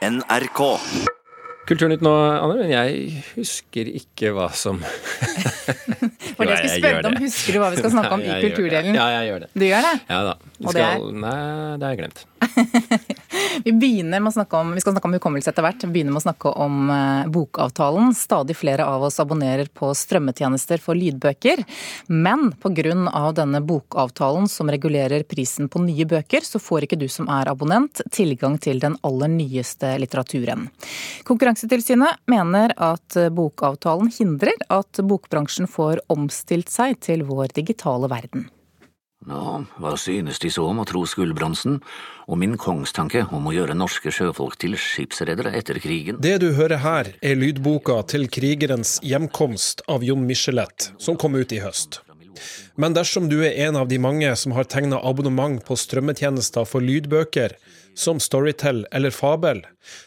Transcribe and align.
NRK. 0.00 0.60
Kulturnytt 1.68 2.00
nå, 2.00 2.10
Anne, 2.40 2.54
men 2.56 2.70
jeg 2.72 3.20
husker 3.34 3.90
ikke 3.92 4.30
hva 4.32 4.46
som 4.56 4.78
For 6.34 6.48
det 6.48 6.56
jeg 6.56 6.70
skulle 6.70 6.78
spørre 6.78 7.02
deg 7.04 7.08
om, 7.10 7.18
husker 7.20 7.52
du 7.52 7.60
hva 7.60 7.68
vi 7.74 7.82
skal 7.82 7.92
snakke 7.92 8.16
om 8.16 8.24
i 8.24 8.30
gjør 8.32 8.46
kulturdelen? 8.46 8.96
Ja, 8.96 9.10
jeg 9.18 9.28
gjør 9.28 9.44
det. 9.44 9.50
Du 9.52 9.66
gjør 9.66 9.84
det? 9.84 9.92
Ja 10.08 10.20
da. 10.24 10.34
Skal, 10.56 11.04
nei, 11.20 11.36
det 11.76 11.84
har 11.84 11.92
jeg 11.92 12.00
glemt. 12.00 12.24
Vi 13.64 13.72
begynner 13.72 14.20
med 14.20 14.30
å 14.30 14.34
snakke 14.34 14.56
om, 14.56 14.72
vi 14.74 14.80
skal 14.80 14.94
snakke 14.94 15.08
om 15.08 15.14
hukommelse 15.16 15.50
etter 15.52 15.64
hvert. 15.64 15.82
Vi 15.84 15.90
begynner 15.94 16.14
med 16.14 16.20
å 16.20 16.24
snakke 16.24 16.52
om 16.64 16.90
eh, 16.92 17.30
bokavtalen. 17.32 18.12
Stadig 18.16 18.56
flere 18.56 18.86
av 18.88 19.04
oss 19.06 19.20
abonnerer 19.22 19.68
på 19.74 19.90
strømmetjenester 19.96 20.82
for 20.82 20.98
lydbøker. 20.98 21.64
Men 22.08 22.50
pga. 22.62 23.32
denne 23.36 23.60
bokavtalen 23.60 24.48
som 24.48 24.70
regulerer 24.70 25.24
prisen 25.28 25.68
på 25.68 25.82
nye 25.84 26.06
bøker, 26.08 26.46
så 26.46 26.60
får 26.62 26.86
ikke 26.86 27.00
du 27.00 27.08
som 27.08 27.28
er 27.32 27.50
abonnent 27.50 28.02
tilgang 28.10 28.58
til 28.58 28.80
den 28.80 28.96
aller 29.06 29.28
nyeste 29.28 29.92
litteraturen. 30.00 30.68
Konkurransetilsynet 31.28 32.22
mener 32.30 32.74
at 32.76 33.18
bokavtalen 33.34 34.12
hindrer 34.16 34.56
at 34.68 35.02
bokbransjen 35.02 35.68
får 35.70 36.04
omstilt 36.12 36.72
seg 36.72 37.00
til 37.04 37.26
vår 37.28 37.52
digitale 37.60 38.08
verden. 38.10 38.48
Nå, 39.30 39.62
hva 39.78 39.92
synes 40.00 40.40
de 40.42 40.50
så 40.50 40.64
om 40.66 40.80
å 40.82 41.04
Skuldbransen 41.06 41.78
og 42.26 42.38
min 42.40 42.56
kongstanke 42.58 43.22
om 43.30 43.46
å 43.46 43.54
gjøre 43.54 43.76
norske 43.78 44.10
sjøfolk 44.10 44.56
til 44.58 44.74
skipsredere 44.74 45.52
etter 45.54 45.78
krigen? 45.78 46.18
Det 46.18 46.40
du 46.42 46.50
hører 46.56 46.82
her, 46.82 47.12
er 47.22 47.38
lydboka 47.38 48.00
til 48.10 48.26
krigerens 48.26 48.98
hjemkomst 49.06 49.84
av 49.86 50.02
Jon 50.02 50.26
Michelet, 50.26 50.90
som 50.98 51.18
kom 51.20 51.38
ut 51.38 51.54
i 51.54 51.60
høst. 51.62 52.00
Men 52.74 52.96
dersom 52.96 53.28
du 53.30 53.38
er 53.44 53.54
en 53.68 53.78
av 53.78 53.86
de 53.90 54.00
mange 54.02 54.32
som 54.34 54.56
har 54.56 54.66
tegna 54.66 54.98
abonnement 54.98 55.62
på 55.62 55.78
strømmetjenester 55.78 56.66
for 56.66 56.82
lydbøker, 56.82 57.54
som 57.94 58.18
Storytel 58.22 58.82
eller 58.90 59.14
Fabel, 59.14 59.62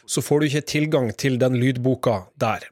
så 0.05 0.23
får 0.23 0.40
du 0.40 0.50
ikke 0.50 0.67
tilgang 0.73 1.12
til 1.16 1.40
den 1.40 1.55
lydboka 1.62 2.26
der. 2.36 2.67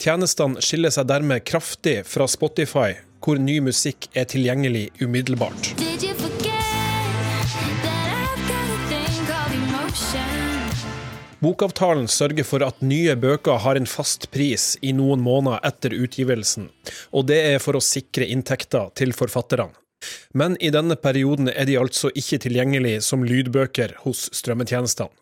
Tjenestene 0.00 0.60
skiller 0.62 0.92
seg 0.94 1.08
dermed 1.08 1.46
kraftig 1.48 2.02
fra 2.06 2.28
Spotify, 2.30 2.92
hvor 3.24 3.40
ny 3.40 3.56
musikk 3.64 4.10
er 4.12 4.28
tilgjengelig 4.28 4.90
umiddelbart. 5.00 5.72
Bokavtalen 11.44 12.06
sørger 12.08 12.46
for 12.48 12.64
at 12.64 12.78
nye 12.80 13.12
bøker 13.20 13.58
har 13.60 13.76
en 13.76 13.88
fast 13.88 14.30
pris 14.32 14.74
i 14.80 14.94
noen 14.96 15.20
måneder 15.24 15.64
etter 15.68 15.96
utgivelsen, 15.96 16.70
og 17.12 17.26
det 17.28 17.40
er 17.50 17.58
for 17.60 17.76
å 17.76 17.84
sikre 17.84 18.28
inntekter 18.32 18.92
til 18.96 19.12
forfatterne. 19.16 19.74
Men 20.36 20.56
i 20.60 20.70
denne 20.72 20.96
perioden 21.00 21.48
er 21.52 21.68
de 21.68 21.76
altså 21.80 22.10
ikke 22.16 22.40
tilgjengelig 22.44 22.98
som 23.08 23.24
lydbøker 23.24 23.98
hos 24.04 24.28
strømmetjenestene. 24.36 25.12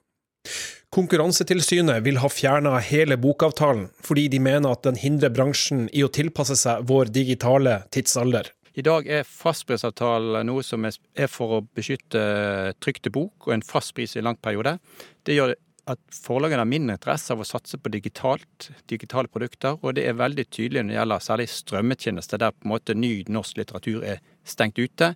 Konkurransetilsynet 0.92 2.02
vil 2.04 2.18
ha 2.20 2.28
fjerna 2.28 2.74
hele 2.84 3.16
bokavtalen, 3.16 3.86
fordi 4.04 4.26
de 4.28 4.40
mener 4.44 4.74
at 4.74 4.82
den 4.84 4.98
hindrer 5.00 5.32
bransjen 5.32 5.86
i 5.88 6.02
å 6.04 6.10
tilpasse 6.12 6.58
seg 6.60 6.84
vår 6.90 7.08
digitale 7.14 7.78
tidsalder. 7.94 8.50
I 8.76 8.84
dag 8.84 9.08
er 9.08 9.24
fastprisavtalen 9.28 10.44
noe 10.48 10.64
som 10.64 10.84
er 10.84 11.30
for 11.32 11.56
å 11.56 11.62
beskytte 11.76 12.20
trykte 12.84 13.12
bok 13.12 13.48
og 13.48 13.56
en 13.56 13.64
fast 13.64 13.94
pris 13.96 14.16
i 14.16 14.24
lang 14.24 14.36
periode. 14.36 14.78
Det 15.24 15.38
gjør 15.38 15.54
at 15.92 16.00
forlagene 16.12 16.60
har 16.60 16.68
mindre 16.68 16.98
interesse 16.98 17.32
av 17.32 17.40
å 17.40 17.48
satse 17.48 17.80
på 17.80 17.90
digitalt, 17.92 18.70
digitale 18.92 19.32
produkter, 19.32 19.80
og 19.80 19.96
det 19.96 20.06
er 20.06 20.20
veldig 20.20 20.44
tydelig 20.52 20.84
når 20.84 20.92
det 20.92 21.00
gjelder 21.00 21.26
særlig 21.26 21.50
strømmetjenester, 21.56 22.44
der 22.44 22.54
på 22.54 22.68
en 22.68 22.74
måte 22.76 23.00
ny 23.00 23.14
norsk 23.32 23.64
litteratur 23.64 24.04
er 24.12 24.22
stengt 24.44 24.76
ute, 24.76 25.14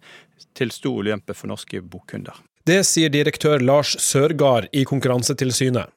til 0.56 0.72
stor 0.72 1.04
ulempe 1.04 1.36
for 1.36 1.52
norske 1.52 1.84
bokkunder. 1.84 2.40
Det 2.66 2.80
sier 2.82 3.12
direktør 3.14 3.62
Lars 3.62 3.92
Sørgaard 4.02 4.66
i 4.74 4.82
Konkurransetilsynet. 4.88 5.92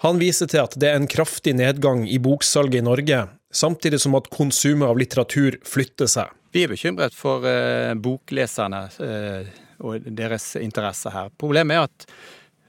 Han 0.00 0.16
viser 0.16 0.48
til 0.48 0.62
at 0.62 0.72
det 0.80 0.88
er 0.88 0.96
en 0.96 1.08
kraftig 1.10 1.52
nedgang 1.58 2.06
i 2.08 2.16
boksalget 2.22 2.78
i 2.80 2.86
Norge, 2.86 3.18
samtidig 3.52 4.00
som 4.00 4.16
at 4.16 4.30
konsumet 4.32 4.88
av 4.88 4.96
litteratur 4.96 5.58
flytter 5.68 6.08
seg. 6.08 6.32
Vi 6.56 6.64
er 6.64 6.72
bekymret 6.72 7.12
for 7.12 7.44
eh, 7.44 7.92
bokleserne 8.00 8.86
eh, 9.04 9.50
og 9.84 10.08
deres 10.08 10.54
interesse 10.56 11.12
her. 11.12 11.28
Problemet 11.36 11.76
er 11.76 11.84
at 11.90 12.08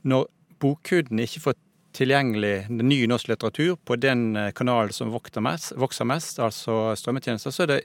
når 0.03 0.27
bokkundene 0.59 1.23
ikke 1.23 1.45
får 1.45 1.57
tilgjengelig 1.95 2.67
ny 2.83 2.99
norsk 3.07 3.31
litteratur 3.31 3.79
på 3.87 3.95
den 3.95 4.35
eh, 4.35 4.51
kanalen 4.57 4.91
som 4.91 5.15
vokser 5.15 5.47
mest, 5.47 5.71
vokser 5.79 6.11
mest, 6.11 6.43
altså 6.43 6.97
strømmetjenester, 6.99 7.55
så 7.55 7.63
er 7.63 7.75
det 7.77 7.81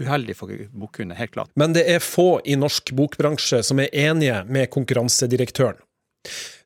uheldig 0.00 0.36
for 0.38 0.52
bokkundene, 0.72 1.18
helt 1.18 1.34
klart. 1.36 1.50
Men 1.54 1.74
det 1.76 1.86
er 1.90 2.02
få 2.02 2.40
i 2.44 2.56
norsk 2.58 2.92
bokbransje 2.96 3.62
som 3.66 3.82
er 3.82 3.92
enige 3.92 4.42
med 4.48 4.70
konkurransedirektøren. 4.74 5.80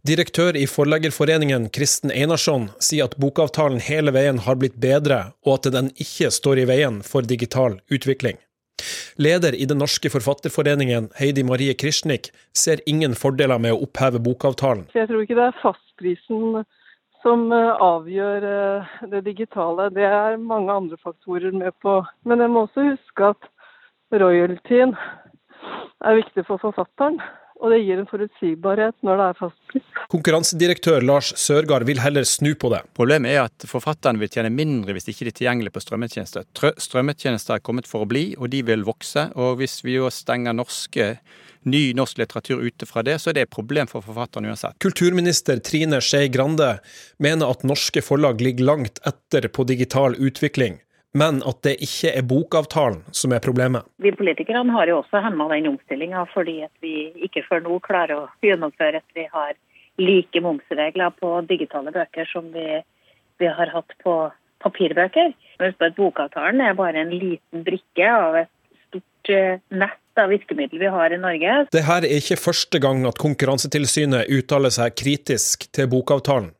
Direktør 0.07 0.57
i 0.57 0.67
Forleggerforeningen, 0.71 1.69
Kristen 1.75 2.13
Einarsson, 2.15 2.69
sier 2.81 3.09
at 3.09 3.17
bokavtalen 3.19 3.81
hele 3.83 4.15
veien 4.15 4.39
har 4.45 4.57
blitt 4.61 4.79
bedre, 4.81 5.33
og 5.45 5.59
at 5.59 5.73
den 5.75 5.91
ikke 5.99 6.31
står 6.33 6.63
i 6.63 6.69
veien 6.71 7.01
for 7.05 7.27
digital 7.27 7.81
utvikling. 7.91 8.39
Leder 9.19 9.57
i 9.59 9.67
Den 9.67 9.81
norske 9.83 10.11
forfatterforeningen, 10.11 11.11
Heidi 11.19 11.43
Marie 11.43 11.75
Krishnik, 11.75 12.31
ser 12.55 12.81
ingen 12.87 13.17
fordeler 13.19 13.59
med 13.59 13.75
å 13.75 13.83
oppheve 13.89 14.23
bokavtalen. 14.23 14.87
Jeg 14.95 15.11
tror 15.11 15.25
ikke 15.25 15.39
det 15.39 15.49
er 15.49 15.59
fastprisen 15.65 16.63
som 17.23 17.53
eh, 17.53 17.83
avgjør 17.83 18.47
eh, 18.49 18.97
det 19.13 19.25
digitale. 19.27 19.89
Det 19.95 20.07
er 20.07 20.39
mange 20.41 20.73
andre 20.73 20.99
faktorer 21.03 21.55
med 21.55 21.75
på. 21.83 22.01
Men 22.25 22.45
jeg 22.45 22.53
må 22.53 22.67
også 22.67 22.87
huske 22.93 23.33
at 23.33 23.49
royaltyen 24.23 24.95
er 26.05 26.21
viktig 26.21 26.47
for 26.47 26.63
forfatteren. 26.63 27.21
Og 27.59 27.73
det 27.75 27.81
gir 27.83 27.99
en 27.99 28.07
forutsigbarhet 28.07 28.95
når 29.07 29.19
det 29.19 29.25
er 29.27 29.39
fastpris. 29.41 29.87
Konkurransedirektør 30.13 31.03
Lars 31.03 31.33
Sørgaard 31.41 31.87
vil 31.89 31.99
heller 32.01 32.27
snu 32.29 32.53
på 32.55 32.71
det. 32.71 32.85
Problemet 32.95 33.35
er 33.35 33.49
at 33.49 33.67
forfatterne 33.67 34.23
vil 34.23 34.31
tjene 34.31 34.53
mindre 34.55 34.95
hvis 34.95 35.11
ikke 35.11 35.27
de 35.27 35.33
er 35.33 35.39
tilgjengelige 35.41 35.75
på 35.75 35.83
strømmetjenester. 35.83 36.47
Strømmetjenester 36.79 37.59
er 37.59 37.65
kommet 37.67 37.91
for 37.91 38.07
å 38.07 38.09
bli, 38.09 38.31
og 38.39 38.53
de 38.55 38.63
vil 38.69 38.87
vokse. 38.87 39.27
Og 39.35 39.59
hvis 39.59 39.81
vi 39.83 39.99
jo 39.99 40.11
stenger 40.15 40.55
norske, 40.55 41.11
ny 41.69 41.83
norsk 41.99 42.23
litteratur 42.23 42.63
ute 42.63 42.87
fra 42.89 43.03
det, 43.07 43.19
så 43.19 43.33
er 43.33 43.41
det 43.41 43.47
et 43.49 43.55
problem 43.55 43.91
for 43.91 44.07
forfatterne 44.07 44.53
uansett. 44.53 44.79
Kulturminister 44.83 45.59
Trine 45.65 46.01
Skei 46.05 46.31
Grande 46.33 46.77
mener 47.19 47.51
at 47.51 47.67
norske 47.67 48.03
forlag 48.07 48.41
ligger 48.45 48.71
langt 48.71 49.03
etter 49.09 49.51
på 49.51 49.67
digital 49.69 50.15
utvikling, 50.15 50.79
men 51.19 51.41
at 51.49 51.63
det 51.67 51.77
ikke 51.85 52.13
er 52.15 52.27
bokavtalen 52.29 53.03
som 53.17 53.35
er 53.35 53.43
problemet. 53.45 53.87
Vi 54.03 54.13
politikerne 54.15 54.75
har 54.75 54.91
jo 54.91 55.01
også 55.03 55.23
hemma 55.25 55.49
den 55.53 55.73
omstillinga 55.73 56.25
fordi 56.33 56.61
at 56.67 56.85
vi 56.85 57.11
ikke 57.29 57.45
før 57.49 57.65
nå 57.65 57.79
klarer 57.85 58.25
å 58.25 58.29
gjennomføre 58.45 59.03
at 59.03 59.19
vi 59.19 59.27
har 59.33 59.57
like 59.99 60.43
momsregler 60.43 61.15
på 61.19 61.33
digitale 61.49 61.93
bøker 61.95 62.29
som 62.31 62.53
vi, 62.55 62.83
vi 63.43 63.51
har 63.51 63.73
hatt 63.75 63.97
på 64.05 64.19
papirbøker. 64.63 65.35
Men 65.59 65.73
husk 65.73 65.83
at 65.83 65.97
Bokavtalen 65.99 66.63
er 66.63 66.77
bare 66.79 67.03
en 67.03 67.15
liten 67.15 67.65
brikke 67.67 68.11
av 68.11 68.39
et 68.45 68.53
stort 68.87 69.33
eh, 69.35 69.59
nett 69.75 70.23
av 70.23 70.31
virkemidler 70.33 70.83
vi 70.83 70.93
har 70.93 71.15
i 71.15 71.21
Norge. 71.21 71.57
Det 71.75 71.85
her 71.87 72.07
er 72.07 72.19
ikke 72.19 72.41
første 72.41 72.81
gang 72.83 73.05
at 73.11 73.21
Konkurransetilsynet 73.23 74.31
uttaler 74.35 74.75
seg 74.75 74.97
kritisk 74.99 75.69
til 75.75 75.91
bokavtalen. 75.91 76.53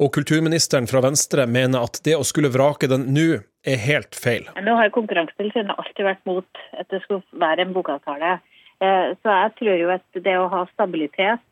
Og 0.00 0.12
kulturministeren 0.16 0.88
fra 0.90 1.02
Venstre 1.04 1.46
mener 1.46 1.84
at 1.84 2.00
det 2.06 2.16
å 2.16 2.26
skulle 2.26 2.52
vrake 2.52 2.88
den 2.90 3.10
nå 3.14 3.42
er 3.68 3.82
helt 3.84 4.16
feil. 4.16 4.48
Nå 4.64 4.76
har 4.78 4.92
Konkurransetilsynet 4.94 5.76
alltid 5.76 6.06
vært 6.06 6.24
mot 6.28 6.62
at 6.80 6.88
det 6.92 7.02
skulle 7.04 7.22
være 7.42 7.66
en 7.66 7.74
bokavtale. 7.76 8.38
Eh, 8.80 9.12
Så 9.20 9.28
jeg 9.28 9.52
tror 9.58 9.76
jo 9.76 9.90
at 9.92 10.22
det 10.24 10.36
å 10.40 10.48
ha 10.48 10.64
stabilitet 10.72 11.44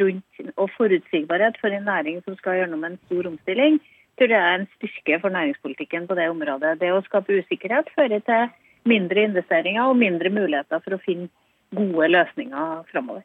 rundt 0.00 0.52
og 0.56 0.70
forutsigbarhet 0.78 1.58
for 1.60 1.68
en 1.68 1.84
næring 1.84 2.22
som 2.24 2.36
skal 2.38 2.62
gjennom 2.62 2.84
en 2.84 2.96
stor 3.04 3.28
omstilling, 3.28 3.76
tror 4.16 4.32
jeg 4.32 4.40
er 4.40 4.56
en 4.58 4.70
styrke 4.78 5.20
for 5.20 5.36
næringspolitikken 5.36 6.08
på 6.08 6.16
det 6.16 6.30
området. 6.32 6.78
Det 6.80 6.92
å 6.92 7.04
skape 7.04 7.42
usikkerhet 7.42 7.92
fører 7.96 8.24
til 8.24 8.48
mindre 8.88 9.26
investeringer 9.28 9.84
og 9.84 10.00
mindre 10.00 10.32
muligheter 10.32 10.80
for 10.80 10.96
å 10.96 11.02
finne 11.04 11.28
gode 11.76 12.08
løsninger 12.08 12.88
framover. 12.90 13.24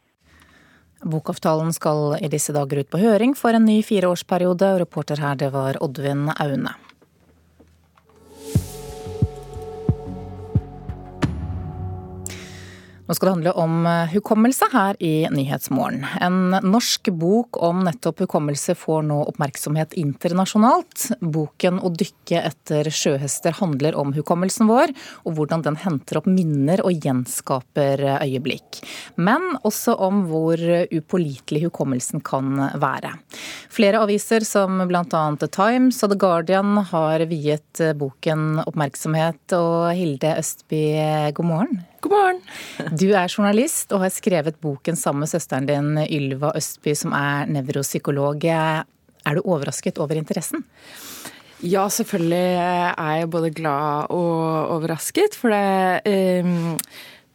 Bokavtalen 1.04 1.74
skal 1.76 2.16
i 2.22 2.30
disse 2.32 2.54
dager 2.56 2.82
ut 2.82 2.90
på 2.90 3.02
høring 3.02 3.36
for 3.38 3.58
en 3.58 3.68
ny 3.68 3.82
fireårsperiode, 3.86 4.78
reporter 4.80 5.22
her 5.22 5.36
det 5.40 5.52
var 5.54 5.82
Oddvin 5.84 6.30
Aune. 6.38 6.76
Nå 13.06 13.14
skal 13.14 13.28
det 13.28 13.34
handle 13.36 13.52
om 13.62 13.86
eh, 13.86 14.14
hukommelse 14.16 14.66
her 14.72 14.98
i 15.04 15.28
Nyhetsmorgen. 15.30 16.08
En 16.26 16.56
norsk 16.66 17.12
bok 17.14 17.60
om 17.62 17.84
nettopp 17.86 18.24
hukommelse 18.24 18.74
får 18.82 19.06
nå 19.06 19.20
oppmerksomhet 19.30 19.94
internasjonalt. 20.02 21.12
Boken 21.22 21.78
'Å 21.78 21.92
dykke 21.94 22.42
etter 22.42 22.90
sjøhester' 22.90 23.60
handler 23.62 23.94
om 24.02 24.16
hukommelsen 24.18 24.66
vår, 24.66 24.96
og 25.22 25.38
hvordan 25.38 25.68
den 25.68 25.78
henter 25.86 26.18
opp 26.18 26.26
minner 26.26 26.82
og 26.82 26.98
gjenskaper 27.06 28.02
øyeblikk. 28.26 28.82
Men 29.22 29.54
også 29.62 29.94
om 30.02 30.26
hvor 30.32 30.58
upålitelig 30.90 31.68
hukommelsen 31.70 32.26
kan 32.26 32.58
være. 32.74 33.14
Flere 33.70 34.02
aviser, 34.02 34.42
som 34.42 34.82
bl.a. 34.90 35.26
The 35.38 35.48
Times 35.48 36.02
og 36.02 36.10
The 36.10 36.18
Guardian, 36.26 36.78
har 36.90 37.22
viet 37.30 37.86
boken 38.02 38.64
oppmerksomhet. 38.66 39.46
Og 39.54 39.94
Hilde 39.94 40.40
Østby, 40.42 40.88
god 41.38 41.46
morgen. 41.46 41.86
God 42.06 42.14
morgen. 42.14 42.42
Du 42.94 43.08
er 43.18 43.32
journalist 43.32 43.90
og 43.96 44.04
har 44.04 44.12
skrevet 44.14 44.60
boken 44.62 44.98
sammen 45.00 45.24
med 45.24 45.32
søsteren 45.32 45.66
din 45.66 45.96
Ylva 46.04 46.52
Østby, 46.54 46.94
som 46.94 47.16
er 47.18 47.50
nevropsykolog. 47.50 48.46
Er 48.46 48.86
du 49.34 49.42
overrasket 49.42 49.98
over 49.98 50.14
interessen? 50.20 50.62
Ja, 51.66 51.88
selvfølgelig 51.90 52.60
er 52.62 53.16
jeg 53.18 53.32
både 53.34 53.50
glad 53.58 54.14
og 54.14 54.76
overrasket. 54.76 55.34
For 55.34 55.50
det, 55.50 56.06
eh, 56.06 56.78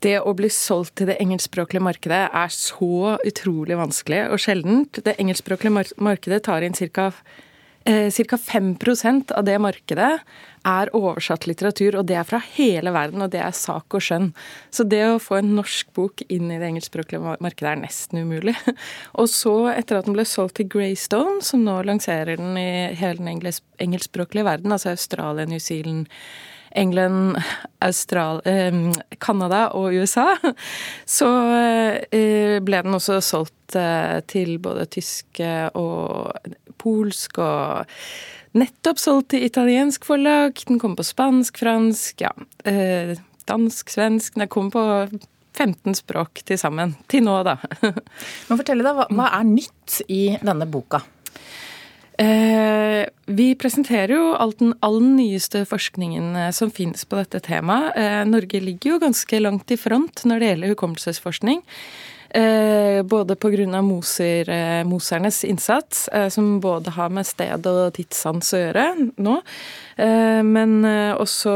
det 0.06 0.17
å 0.22 0.37
bli 0.38 0.52
solgt 0.55 1.00
til 1.00 1.11
det 1.11 1.19
engelskspråklige 1.19 1.82
markedet 1.82 2.23
er 2.31 2.55
så 2.55 3.19
utrolig 3.26 3.75
vanskelig 3.75 4.28
og 4.31 4.38
sjeldent. 4.38 5.02
Det 5.02 5.19
engelskspråklige 5.19 5.96
markedet 5.99 6.44
tar 6.46 6.62
inn 6.62 6.78
ca. 6.78 7.11
Eh, 7.84 8.12
Ca. 8.12 8.36
5 8.36 8.76
av 9.32 9.44
det 9.44 9.56
markedet 9.58 10.10
er 10.68 10.90
oversatt 10.92 11.46
litteratur, 11.48 11.96
og 11.96 12.04
det 12.10 12.18
er 12.20 12.26
fra 12.28 12.42
hele 12.52 12.92
verden, 12.92 13.22
og 13.24 13.30
det 13.32 13.40
er 13.40 13.56
sak 13.56 13.96
og 13.96 14.04
skjønn. 14.04 14.34
Så 14.70 14.84
det 14.84 15.00
å 15.08 15.20
få 15.22 15.38
en 15.38 15.54
norsk 15.56 15.88
bok 15.96 16.20
inn 16.28 16.50
i 16.50 16.58
det 16.60 16.68
engelskspråklige 16.68 17.38
markedet 17.40 17.70
er 17.72 17.80
nesten 17.80 18.20
umulig. 18.20 18.54
Og 19.20 19.30
så, 19.32 19.72
etter 19.72 19.96
at 19.96 20.06
den 20.08 20.18
ble 20.18 20.26
solgt 20.28 20.58
til 20.60 20.68
Greystone, 20.68 21.40
som 21.40 21.64
nå 21.64 21.78
lanserer 21.88 22.36
den 22.36 22.52
i 22.60 22.92
hele 23.00 23.16
den 23.22 23.32
engelskspråklige 23.32 24.44
verden, 24.44 24.76
altså 24.76 24.92
Australia, 24.92 25.48
New 25.48 25.58
Zealand, 25.58 26.06
England, 26.76 27.40
Canada 29.18 29.64
eh, 29.64 29.74
og 29.74 29.96
USA, 29.96 30.36
så 31.18 31.30
eh, 32.12 32.60
ble 32.62 32.82
den 32.84 32.94
også 32.94 33.18
solgt 33.24 33.78
eh, 33.80 34.20
til 34.30 34.58
både 34.62 34.86
tysk 34.92 35.40
eh, 35.42 35.66
og 35.74 36.36
polsk 36.80 37.38
og 37.42 37.90
nettopp 38.58 39.00
solgt 39.00 39.30
til 39.34 39.46
italiensk 39.46 40.06
forlag. 40.08 40.58
Den 40.68 40.80
kom 40.82 40.96
på 40.98 41.06
spansk, 41.06 41.60
fransk, 41.62 42.24
ja, 42.24 42.32
eh, 42.64 43.14
dansk, 43.50 43.92
svensk. 43.92 44.34
Den 44.40 44.50
kom 44.50 44.72
på 44.74 44.82
15 45.54 45.94
språk 46.00 46.42
til 46.46 46.58
sammen. 46.58 46.96
Til 47.10 47.24
nå, 47.26 47.40
da. 47.46 47.58
Men 48.48 48.60
fortell 48.60 48.82
deg, 48.82 48.92
hva, 48.96 49.08
hva 49.12 49.30
er 49.38 49.48
nytt 49.48 50.00
i 50.08 50.22
denne 50.42 50.68
boka? 50.70 51.02
Eh, 52.20 53.06
vi 53.32 53.46
presenterer 53.56 54.12
jo 54.12 54.24
all 54.36 54.52
den, 54.58 54.74
all 54.84 54.98
den 54.98 55.14
nyeste 55.16 55.62
forskningen 55.68 56.34
eh, 56.36 56.50
som 56.52 56.72
finnes 56.74 57.06
på 57.08 57.16
dette 57.16 57.40
temaet. 57.46 57.94
Eh, 57.96 58.20
Norge 58.28 58.60
ligger 58.60 58.94
jo 58.94 59.02
ganske 59.06 59.40
langt 59.40 59.72
i 59.72 59.78
front 59.80 60.26
når 60.28 60.42
det 60.42 60.50
gjelder 60.50 60.74
hukommelsesforskning. 60.74 61.62
Eh, 62.30 63.02
både 63.02 63.36
pga. 63.36 63.82
Moser, 63.82 64.48
eh, 64.48 64.84
mosernes 64.84 65.44
innsats, 65.44 66.08
eh, 66.08 66.28
som 66.28 66.60
både 66.60 66.90
har 66.90 67.08
med 67.08 67.26
sted 67.26 67.66
og 67.66 67.94
tidssans 67.94 68.52
å 68.54 68.60
gjøre 68.60 68.86
nå. 69.16 69.40
Men 70.00 70.80
også 71.20 71.52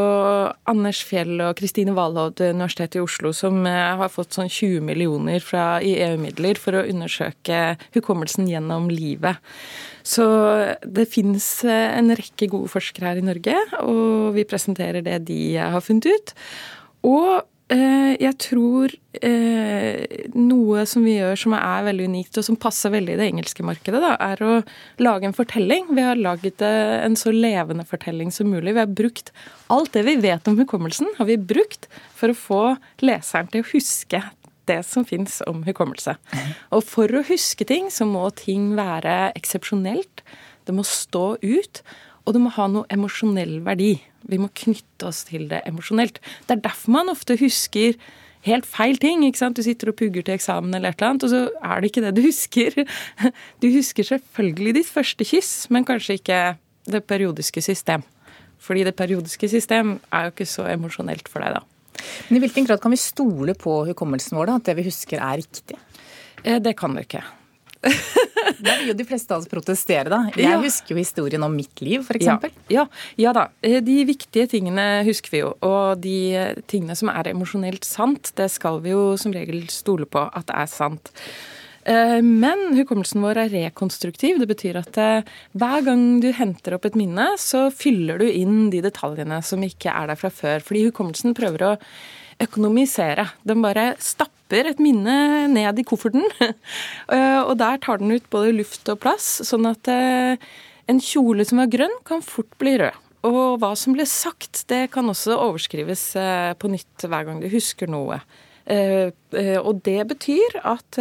Anders 0.68 0.98
Fjell 1.08 1.40
og 1.40 1.56
Kristine 1.56 1.94
Valhovd 1.96 2.42
ved 2.42 2.52
Universitetet 2.58 2.98
i 2.98 3.00
Oslo, 3.00 3.32
som 3.32 3.64
har 3.64 4.10
fått 4.12 4.36
sånn 4.36 4.50
20 4.52 4.82
millioner 4.84 5.40
fra, 5.40 5.80
i 5.80 5.94
EU-midler 5.96 6.60
for 6.60 6.76
å 6.76 6.84
undersøke 6.84 7.78
hukommelsen 7.96 8.44
gjennom 8.50 8.90
livet. 8.92 9.40
Så 10.04 10.24
det 10.84 11.08
finnes 11.14 11.46
eh, 11.64 11.96
en 11.96 12.12
rekke 12.12 12.50
gode 12.52 12.68
forskere 12.68 13.08
her 13.08 13.22
i 13.22 13.24
Norge, 13.24 13.56
og 13.80 14.34
vi 14.36 14.44
presenterer 14.44 15.00
det 15.04 15.22
de 15.30 15.56
har 15.56 15.80
funnet 15.84 16.10
ut. 16.12 16.34
Og 17.08 17.40
jeg 17.72 18.36
tror 18.44 18.92
eh, 19.24 20.28
noe 20.36 20.84
som 20.88 21.04
vi 21.06 21.16
gjør 21.16 21.38
som 21.40 21.54
er 21.56 21.86
veldig 21.86 22.08
unikt, 22.12 22.36
og 22.38 22.46
som 22.46 22.58
passer 22.60 22.92
veldig 22.92 23.14
i 23.14 23.18
det 23.20 23.28
engelske 23.30 23.64
markedet, 23.64 24.02
da, 24.04 24.14
er 24.20 24.42
å 24.44 24.58
lage 25.02 25.28
en 25.28 25.36
fortelling. 25.36 25.88
Vi 25.96 26.04
har 26.04 26.20
laget 26.20 26.62
eh, 26.64 27.00
en 27.00 27.16
så 27.16 27.32
levende 27.32 27.86
fortelling 27.88 28.32
som 28.34 28.50
mulig. 28.52 28.74
Vi 28.76 28.82
har 28.82 28.92
brukt 28.92 29.32
alt 29.72 29.94
det 29.96 30.04
vi 30.08 30.18
vet 30.22 30.48
om 30.50 30.58
hukommelsen, 30.60 31.08
har 31.18 31.30
vi 31.30 31.40
brukt 31.40 31.88
for 32.14 32.32
å 32.32 32.38
få 32.38 32.62
leseren 33.04 33.50
til 33.52 33.64
å 33.64 33.70
huske 33.72 34.22
det 34.68 34.80
som 34.88 35.04
fins 35.08 35.40
om 35.48 35.64
hukommelse. 35.66 36.16
Og 36.72 36.84
for 36.88 37.10
å 37.12 37.24
huske 37.28 37.66
ting, 37.68 37.90
så 37.92 38.06
må 38.08 38.30
ting 38.36 38.72
være 38.78 39.34
eksepsjonelt. 39.36 40.24
Det 40.64 40.72
må 40.76 40.84
stå 40.88 41.34
ut. 41.44 41.82
Og 42.24 42.32
det 42.36 42.40
må 42.40 42.52
ha 42.56 42.66
noe 42.72 42.88
emosjonell 42.92 43.58
verdi. 43.66 43.94
Vi 44.30 44.38
må 44.40 44.48
knytte 44.56 45.10
oss 45.10 45.24
til 45.28 45.48
det 45.50 45.60
emosjonelt. 45.68 46.20
Det 46.48 46.56
er 46.56 46.62
derfor 46.64 46.94
man 46.96 47.12
ofte 47.12 47.36
husker 47.40 47.98
helt 48.44 48.66
feil 48.68 48.96
ting. 49.00 49.24
ikke 49.24 49.40
sant? 49.40 49.56
Du 49.56 49.64
sitter 49.64 49.90
og 49.92 49.96
pugger 50.00 50.24
til 50.24 50.34
eksamen, 50.36 50.72
eller 50.76 50.92
et 50.92 50.98
eller 51.00 51.10
annet, 51.14 51.26
og 51.26 51.32
så 51.32 51.42
er 51.60 51.80
det 51.80 51.90
ikke 51.90 52.04
det 52.06 52.14
du 52.16 52.22
husker. 52.24 52.80
Du 53.62 53.68
husker 53.72 54.08
selvfølgelig 54.08 54.74
ditt 54.80 54.90
første 54.92 55.24
kyss, 55.28 55.52
men 55.72 55.84
kanskje 55.88 56.18
ikke 56.20 56.40
det 56.88 57.04
periodiske 57.08 57.62
system. 57.64 58.04
Fordi 58.64 58.84
det 58.84 58.96
periodiske 58.96 59.48
system 59.52 59.98
er 60.12 60.26
jo 60.28 60.34
ikke 60.34 60.48
så 60.48 60.66
emosjonelt 60.72 61.28
for 61.28 61.44
deg, 61.44 61.58
da. 61.58 61.64
Men 62.28 62.36
I 62.38 62.44
hvilken 62.44 62.66
grad 62.68 62.80
kan 62.82 62.92
vi 62.92 63.00
stole 63.00 63.54
på 63.56 63.82
hukommelsen 63.90 64.36
vår, 64.36 64.48
da? 64.48 64.56
At 64.60 64.68
det 64.70 64.76
vi 64.80 64.88
husker 64.88 65.20
er 65.20 65.40
riktig? 65.40 65.76
Eh, 66.44 66.60
Det 66.60 66.76
kan 66.76 66.96
vi 66.96 67.04
ikke. 67.04 67.24
Der 68.60 68.78
vil 68.78 68.88
jo 68.92 68.94
de 68.98 69.04
fleste 69.08 69.34
av 69.34 69.40
oss 69.42 69.48
protestere, 69.50 70.08
da. 70.12 70.22
Jeg 70.36 70.44
Ja. 70.50 70.60
husker 70.60 70.94
jo 70.94 70.96
historien 71.00 71.42
om 71.42 71.54
mitt 71.56 71.80
liv, 71.80 72.00
f.eks. 72.04 72.24
Ja, 72.24 72.38
ja, 72.68 72.86
ja 73.16 73.32
da. 73.32 73.48
Eh, 73.62 73.80
De 73.80 74.04
viktige 74.04 74.48
tingene 74.48 75.04
husker 75.04 75.30
vi 75.30 75.38
jo. 75.42 75.54
Og 75.62 76.00
de 76.00 76.54
tingene 76.66 76.96
som 76.96 77.08
er 77.08 77.24
emosjonelt 77.32 77.84
sant, 77.84 78.32
det 78.36 78.50
skal 78.50 78.80
vi 78.80 78.90
jo 78.90 79.16
som 79.16 79.32
regel 79.32 79.66
stole 79.68 80.06
på 80.06 80.28
at 80.34 80.46
det 80.46 80.56
er 80.56 80.66
sant. 80.66 81.10
Eh, 81.86 82.20
Men 82.22 82.74
hukommelsen 82.78 83.20
vår 83.20 83.36
er 83.44 83.50
rekonstruktiv. 83.70 84.38
Det 84.40 84.48
betyr 84.48 84.76
at 84.80 84.96
eh, 84.96 85.22
hver 85.54 85.84
gang 85.84 86.20
du 86.20 86.30
henter 86.32 86.74
opp 86.74 86.86
et 86.86 86.94
minne, 86.96 87.36
så 87.36 87.70
fyller 87.70 88.18
du 88.18 88.24
inn 88.30 88.70
de 88.70 88.80
detaljene 88.80 89.42
som 89.44 89.60
ikke 89.60 89.92
er 89.92 90.06
der 90.08 90.16
fra 90.16 90.30
før. 90.30 90.60
Fordi 90.64 90.86
hukommelsen 90.90 91.34
prøver 91.36 91.58
å 91.74 91.78
økonomisere. 92.42 93.28
Den 93.46 93.62
bare 93.64 93.92
stapper 94.02 94.70
et 94.70 94.82
minne 94.82 95.46
ned 95.52 95.80
i 95.80 95.86
kofferten, 95.86 96.26
Eh, 97.14 97.40
og 97.44 97.58
der 97.60 97.76
tar 97.82 98.00
den 98.00 98.14
ut 98.14 98.24
både 98.32 98.54
luft 98.56 98.88
og 98.88 99.02
plass, 99.02 99.26
sånn 99.44 99.66
at 99.68 99.88
eh, 99.92 100.40
en 100.88 101.00
kjole 101.02 101.44
som 101.46 101.60
er 101.60 101.68
grønn, 101.70 101.92
kan 102.08 102.24
fort 102.24 102.50
bli 102.60 102.78
rød. 102.80 102.96
Og 103.28 103.58
hva 103.60 103.74
som 103.76 103.92
ble 103.96 104.06
sagt, 104.08 104.64
det 104.72 104.88
kan 104.94 105.08
også 105.08 105.36
overskrives 105.36 106.06
eh, 106.20 106.52
på 106.56 106.70
nytt 106.72 107.04
hver 107.04 107.28
gang 107.28 107.42
du 107.44 107.48
husker 107.52 107.90
noe. 107.90 108.20
Og 108.64 109.80
det 109.84 109.98
betyr 110.08 110.54
at 110.64 110.96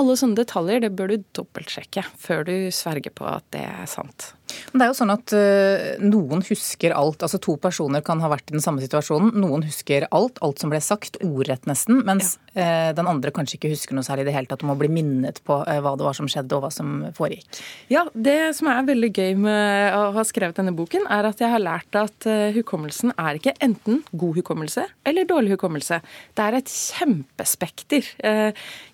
alle 0.00 0.16
sånne 0.18 0.38
detaljer 0.38 0.84
det 0.84 0.94
bør 0.98 1.12
du 1.12 1.26
dobbeltsjekke 1.38 2.04
før 2.20 2.46
du 2.48 2.54
sverger 2.74 3.14
på 3.14 3.26
at 3.28 3.46
det 3.54 3.64
er 3.66 3.86
sant. 3.90 4.32
Men 4.72 4.80
det 4.80 4.86
er 4.86 4.90
jo 4.90 4.96
sånn 4.98 5.12
at 5.14 5.34
eh, 5.36 6.02
noen 6.02 6.42
husker 6.46 6.94
alt. 6.96 7.22
Altså 7.24 7.40
to 7.42 7.56
personer 7.60 8.02
kan 8.04 8.20
ha 8.22 8.30
vært 8.30 8.50
i 8.50 8.56
den 8.56 8.64
samme 8.64 8.82
situasjonen. 8.84 9.32
Noen 9.40 9.64
husker 9.66 10.06
alt, 10.14 10.40
alt 10.44 10.62
som 10.62 10.72
ble 10.72 10.80
sagt, 10.84 11.18
ordrett 11.24 11.68
nesten. 11.70 12.02
Mens 12.06 12.34
eh, 12.52 12.90
den 12.96 13.08
andre 13.10 13.32
kanskje 13.34 13.58
ikke 13.58 13.72
husker 13.72 13.96
noe 13.96 14.06
særlig 14.06 14.26
i 14.26 14.28
det 14.30 14.36
hele 14.36 14.50
tatt. 14.50 14.62
Du 14.62 14.68
må 14.68 14.76
bli 14.78 14.90
minnet 14.92 15.40
på 15.46 15.60
eh, 15.62 15.80
hva 15.84 15.94
det 15.98 16.06
var 16.06 16.18
som 16.18 16.28
skjedde 16.30 16.58
og 16.58 16.66
hva 16.66 16.72
som 16.74 16.92
foregikk. 17.16 17.60
Ja, 17.92 18.04
Det 18.14 18.54
som 18.58 18.70
er 18.72 18.86
veldig 18.88 19.12
gøy 19.14 19.38
med 19.44 19.96
å 19.96 20.04
ha 20.16 20.26
skrevet 20.26 20.60
denne 20.60 20.74
boken, 20.76 21.08
er 21.12 21.30
at 21.30 21.40
jeg 21.42 21.52
har 21.52 21.62
lært 21.62 21.98
at 21.98 22.28
hukommelsen 22.54 23.14
er 23.16 23.38
ikke 23.38 23.54
enten 23.64 24.02
god 24.12 24.38
hukommelse 24.40 24.86
eller 25.06 25.28
dårlig 25.28 25.56
hukommelse. 25.56 26.00
Det 26.36 26.44
er 26.44 26.58
et 26.58 26.70
kjempespekter. 26.70 28.08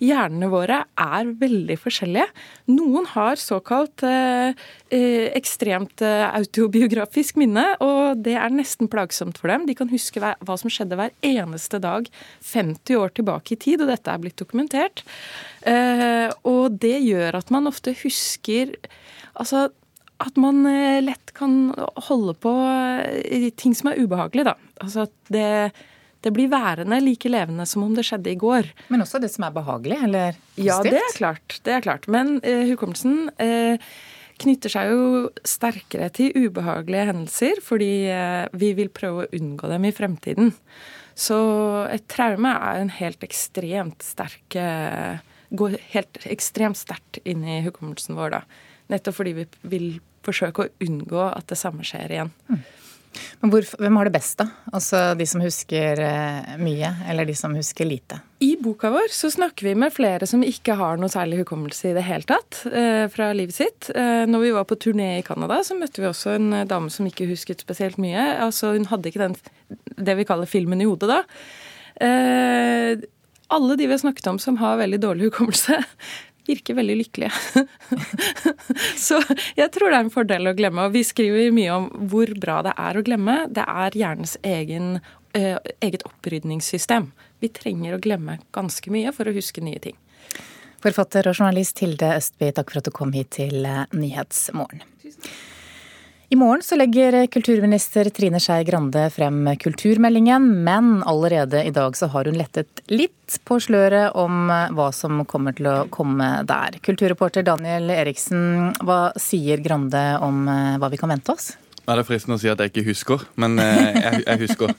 Hjernene 0.02 0.50
våre 0.52 0.82
er 0.98 1.30
veldig 1.40 1.76
forskjellige. 1.80 2.26
Noen 2.72 3.06
har 3.12 3.38
såkalt 3.40 4.02
eh, 4.06 4.52
eh, 4.92 5.28
ekstremt 5.38 6.02
eh, 6.04 6.26
autobiografisk 6.36 7.38
minne, 7.40 7.64
og 7.84 8.22
det 8.24 8.36
er 8.36 8.52
nesten 8.54 8.90
plagsomt 8.90 9.38
for 9.40 9.52
dem. 9.52 9.66
De 9.68 9.76
kan 9.78 9.90
huske 9.92 10.20
hva 10.20 10.56
som 10.60 10.72
skjedde 10.72 10.98
hver 10.98 11.14
eneste 11.26 11.80
dag 11.82 12.08
50 12.52 12.98
år 13.00 13.14
tilbake 13.16 13.56
i 13.56 13.60
tid, 13.60 13.84
og 13.84 13.92
dette 13.92 14.12
er 14.12 14.22
blitt 14.22 14.40
dokumentert. 14.40 15.04
Eh, 15.62 16.28
Og 16.48 16.78
det 16.80 16.96
gjør 17.04 17.36
at 17.40 17.50
man 17.52 17.68
ofte 17.68 17.92
husker 18.02 18.72
Altså 19.40 19.68
at 20.20 20.36
man 20.36 20.66
eh, 20.68 21.00
lett 21.00 21.30
kan 21.36 21.70
holde 22.08 22.34
på 22.42 22.50
ting 23.56 23.72
som 23.76 23.88
er 23.90 24.02
ubehagelig, 24.02 24.44
da. 24.50 24.54
Altså 24.82 25.06
at 25.06 25.14
det, 25.32 25.72
det 26.24 26.32
blir 26.36 26.50
værende 26.52 27.00
like 27.00 27.30
levende 27.30 27.66
som 27.68 27.84
om 27.86 27.96
det 27.96 28.04
skjedde 28.08 28.32
i 28.32 28.38
går. 28.40 28.68
Men 28.92 29.04
også 29.04 29.20
det 29.22 29.32
som 29.32 29.46
er 29.46 29.54
behagelig, 29.56 29.98
eller 30.04 30.38
positivt. 30.54 30.66
Ja, 30.66 30.80
det 30.84 31.00
er 31.00 31.16
klart. 31.16 31.60
Det 31.64 31.76
er 31.76 31.84
klart. 31.84 32.08
Men 32.12 32.38
eh, 32.44 32.66
hukommelsen 32.68 33.30
eh, 33.40 33.80
knytter 34.40 34.72
seg 34.72 34.92
jo 34.92 35.04
sterkere 35.48 36.10
til 36.16 36.34
ubehagelige 36.36 37.08
hendelser, 37.10 37.62
fordi 37.64 37.92
eh, 38.12 38.44
vi 38.52 38.72
vil 38.78 38.92
prøve 38.92 39.24
å 39.24 39.30
unngå 39.36 39.70
dem 39.72 39.88
i 39.88 39.94
fremtiden. 39.96 40.52
Så 41.20 41.40
et 41.90 42.06
traume 42.12 42.52
er 42.54 42.80
en 42.80 42.92
helt 43.00 43.24
ekstremt 43.26 44.04
sterk 44.06 44.56
eh, 44.56 45.20
Går 45.50 45.72
helt 45.90 46.20
ekstremt 46.30 46.78
sterkt 46.78 47.18
inn 47.26 47.40
i 47.42 47.56
hukommelsen 47.64 48.14
vår, 48.14 48.36
da. 48.36 48.68
Nettopp 48.92 49.16
fordi 49.16 49.32
vi 49.34 49.46
vil 49.72 49.88
forsøke 50.22 50.62
å 50.62 50.86
unngå 50.86 51.24
at 51.26 51.48
det 51.50 51.58
samme 51.58 51.82
skjer 51.82 52.14
igjen. 52.14 52.30
Men 53.40 53.52
hvor, 53.54 53.64
hvem 53.80 53.96
har 53.96 54.08
det 54.08 54.12
best, 54.12 54.36
da? 54.42 54.46
Altså 54.68 54.98
de 55.16 55.24
som 55.28 55.40
husker 55.40 56.00
eh, 56.04 56.56
mye, 56.60 56.90
eller 57.08 57.24
de 57.28 57.36
som 57.38 57.54
husker 57.56 57.88
lite? 57.88 58.18
I 58.44 58.50
boka 58.60 58.90
vår 58.92 59.08
så 59.16 59.30
snakker 59.32 59.70
vi 59.70 59.72
med 59.80 59.94
flere 59.94 60.28
som 60.28 60.44
ikke 60.44 60.76
har 60.76 61.00
noe 61.00 61.08
særlig 61.12 61.40
hukommelse 61.40 61.88
i 61.88 61.94
det 61.96 62.04
hele 62.04 62.28
tatt 62.28 62.60
eh, 62.68 63.06
fra 63.12 63.30
livet 63.36 63.56
sitt. 63.56 63.88
Eh, 63.94 64.26
når 64.28 64.44
vi 64.44 64.52
var 64.56 64.68
på 64.68 64.76
turné 64.84 65.14
i 65.18 65.24
Canada, 65.24 65.62
så 65.64 65.78
møtte 65.78 66.04
vi 66.04 66.10
også 66.10 66.34
en 66.36 66.50
eh, 66.58 66.66
dame 66.68 66.92
som 66.92 67.08
ikke 67.08 67.30
husket 67.32 67.64
spesielt 67.64 67.96
mye. 68.02 68.26
Altså 68.44 68.74
Hun 68.76 68.90
hadde 68.92 69.08
ikke 69.08 69.24
den, 69.24 69.38
det 69.96 70.18
vi 70.20 70.28
kaller 70.28 70.50
filmen 70.50 70.84
i 70.84 70.90
hodet 70.90 71.08
da. 71.08 71.22
Eh, 72.04 73.00
alle 73.50 73.76
de 73.76 73.88
vi 73.88 73.96
har 73.96 74.04
snakket 74.04 74.28
om 74.30 74.38
som 74.38 74.60
har 74.60 74.78
veldig 74.78 75.00
dårlig 75.00 75.30
hukommelse, 75.30 75.80
virker 76.50 76.76
veldig 76.78 76.98
lykkelige. 77.00 77.64
Så 79.06 79.20
jeg 79.58 79.70
tror 79.74 79.90
det 79.90 79.96
er 79.96 80.04
en 80.04 80.12
fordel 80.12 80.50
å 80.50 80.56
glemme. 80.58 80.86
Og 80.88 80.94
vi 80.96 81.04
skriver 81.06 81.54
mye 81.54 81.78
om 81.78 81.88
hvor 82.10 82.32
bra 82.42 82.60
det 82.66 82.76
er 82.76 82.98
å 82.98 83.04
glemme. 83.06 83.38
Det 83.50 83.64
er 83.64 83.98
hjernens 84.02 84.36
egen, 84.46 85.00
eh, 85.38 85.56
eget 85.80 86.04
opprydningssystem. 86.08 87.10
Vi 87.40 87.52
trenger 87.56 87.96
å 87.96 88.02
glemme 88.02 88.40
ganske 88.56 88.92
mye 88.92 89.14
for 89.16 89.30
å 89.30 89.36
huske 89.36 89.64
nye 89.64 89.80
ting. 89.82 89.96
Forfatter 90.80 91.28
og 91.28 91.36
journalist 91.36 91.80
Hilde 91.82 92.14
Østby, 92.16 92.52
takk 92.56 92.72
for 92.72 92.80
at 92.80 92.88
du 92.88 92.94
kom 92.96 93.12
hit 93.12 93.34
til 93.36 93.66
eh, 93.68 93.84
Nyhetsmorgen. 93.92 94.84
I 96.32 96.36
morgen 96.36 96.62
så 96.62 96.76
legger 96.78 97.26
kulturminister 97.26 98.06
Trine 98.14 98.38
Skei 98.38 98.62
Grande 98.62 99.08
frem 99.10 99.48
kulturmeldingen, 99.58 100.44
men 100.62 101.02
allerede 101.02 101.64
i 101.66 101.72
dag 101.74 101.96
så 101.98 102.06
har 102.12 102.30
hun 102.30 102.38
lettet 102.38 102.84
litt 102.86 103.40
på 103.42 103.58
sløret 103.58 104.14
om 104.14 104.46
hva 104.46 104.86
som 104.94 105.24
kommer 105.26 105.56
til 105.58 105.66
å 105.66 105.74
komme 105.90 106.28
der. 106.46 106.78
Kulturreporter 106.86 107.42
Daniel 107.42 107.90
Eriksen, 107.90 108.70
hva 108.78 109.00
sier 109.18 109.58
Grande 109.64 110.04
om 110.22 110.46
eh, 110.46 110.78
hva 110.78 110.92
vi 110.94 111.02
kan 111.02 111.10
vente 111.10 111.34
oss? 111.34 111.50
Det 111.80 111.98
er 111.98 112.06
fristende 112.06 112.38
å 112.38 112.44
si 112.44 112.52
at 112.52 112.62
jeg 112.62 112.70
ikke 112.70 112.86
husker, 112.92 113.26
men 113.34 113.58
eh, 113.58 113.98
jeg, 113.98 114.22
jeg 114.22 114.42
husker. 114.44 114.76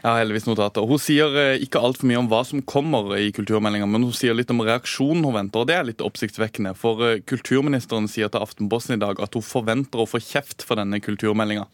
Jeg 0.00 0.08
har 0.08 0.22
heldigvis 0.22 0.46
notater. 0.48 0.86
Hun 0.88 1.00
sier 1.00 1.34
eh, 1.36 1.60
ikke 1.60 1.80
altfor 1.84 2.08
mye 2.08 2.20
om 2.22 2.28
hva 2.30 2.40
som 2.48 2.62
kommer 2.64 3.12
i 3.20 3.26
kulturmeldinga, 3.36 3.84
men 3.84 4.06
hun 4.08 4.14
sier 4.16 4.32
litt 4.36 4.52
om 4.52 4.62
reaksjonen 4.64 5.26
hun 5.28 5.36
venter, 5.36 5.60
og 5.60 5.68
det 5.68 5.76
er 5.76 5.84
litt 5.84 6.04
oppsiktsvekkende. 6.04 6.72
For 6.78 7.04
eh, 7.04 7.18
kulturministeren 7.28 8.08
sier 8.08 8.32
til 8.32 8.40
Aftenposten 8.40 8.96
i 8.96 9.02
dag 9.02 9.20
at 9.20 9.36
hun 9.36 9.44
forventer 9.44 10.00
å 10.00 10.08
få 10.08 10.22
kjeft 10.24 10.64
for 10.64 10.80
denne 10.80 11.02
kulturmeldinga. 11.04 11.66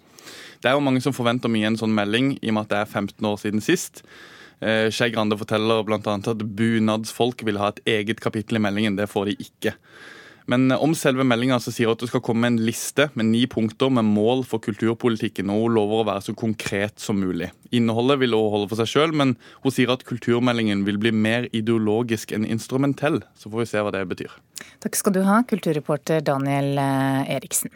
Det 0.59 0.73
er 0.73 0.75
jo 0.75 0.83
mange 0.83 1.05
som 1.05 1.15
forventer 1.15 1.53
mye 1.53 1.71
en 1.71 1.79
sånn 1.79 1.95
melding, 1.95 2.35
i 2.41 2.51
og 2.51 2.57
med 2.57 2.67
at 2.67 2.75
det 2.75 2.81
er 2.83 2.91
15 3.05 3.31
år 3.31 3.39
siden 3.45 3.63
sist. 3.63 4.03
Eh, 4.59 4.89
Skei 4.91 5.13
Grande 5.15 5.39
forteller 5.39 5.87
bl.a. 5.87 6.01
at 6.03 6.45
bunadsfolk 6.59 7.47
vil 7.47 7.63
ha 7.63 7.71
et 7.71 7.83
eget 7.95 8.23
kapittel 8.25 8.59
i 8.59 8.65
meldingen. 8.67 8.99
Det 8.99 9.07
får 9.13 9.31
de 9.31 9.39
ikke. 9.47 9.77
Men 10.51 10.71
om 10.73 10.95
selve 10.95 11.25
meldinga 11.27 11.59
sier 11.63 11.91
hun 11.91 11.97
at 11.97 12.03
det 12.05 12.11
skal 12.13 12.23
komme 12.25 12.47
en 12.47 12.59
liste 12.63 13.09
med 13.19 13.31
ni 13.33 13.43
punkter 13.51 13.91
med 13.93 14.07
mål 14.07 14.45
for 14.47 14.63
kulturpolitikken, 14.63 15.51
og 15.51 15.65
hun 15.65 15.77
lover 15.79 16.03
å 16.03 16.09
være 16.11 16.27
så 16.29 16.37
konkret 16.39 17.03
som 17.03 17.19
mulig. 17.19 17.51
Innholdet 17.75 18.21
vil 18.23 18.37
hun 18.37 18.53
holde 18.55 18.71
for 18.71 18.81
seg 18.81 18.93
sjøl, 18.93 19.15
men 19.17 19.35
hun 19.65 19.75
sier 19.75 19.91
at 19.95 20.07
kulturmeldingen 20.07 20.85
vil 20.87 21.01
bli 21.03 21.11
mer 21.15 21.49
ideologisk 21.51 22.35
enn 22.37 22.47
instrumentell. 22.47 23.23
Så 23.35 23.51
får 23.51 23.65
vi 23.65 23.71
se 23.73 23.83
hva 23.83 23.95
det 23.95 24.05
betyr. 24.13 24.39
Takk 24.85 24.99
skal 24.99 25.17
du 25.17 25.25
ha, 25.27 25.41
kulturreporter 25.51 26.23
Daniel 26.25 26.79
eh, 26.79 27.35
Eriksen. 27.37 27.75